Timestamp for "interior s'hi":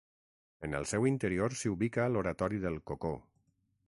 1.09-1.71